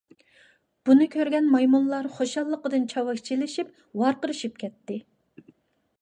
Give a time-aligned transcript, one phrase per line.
[0.89, 4.99] بۇنى كۆرگەن مايمۇنلار خۇشاللىقىدىن چاۋاك چېلىشىپ ۋارقىرىشىپ كەتتى.